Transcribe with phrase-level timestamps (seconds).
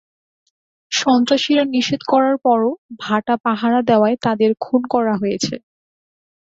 [0.91, 2.71] সন্ত্রাসীরা নিষেধ করার পরও
[2.99, 5.55] ভাটা পাহারা দেওয়ায় তাঁদের খুন করা হয়েছে।